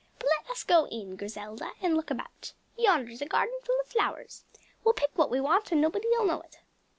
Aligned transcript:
But 0.17 0.27
let 0.39 0.49
us 0.49 0.63
go 0.63 0.87
in, 0.87 1.15
Griselda, 1.15 1.73
and 1.79 1.95
look 1.95 2.09
about. 2.09 2.53
Yonder's 2.75 3.21
a 3.21 3.27
garden 3.27 3.53
full 3.63 3.79
of 3.81 3.85
flowers. 3.85 4.45
We'll 4.83 4.95
pick 4.95 5.15
what 5.15 5.29
we 5.29 5.39
want 5.39 5.71
and 5.71 5.79
nobody'll 5.79 6.25
know 6.25 6.41
it." 6.41 6.57